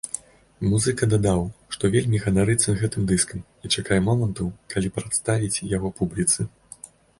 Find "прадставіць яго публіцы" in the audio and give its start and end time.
4.99-6.51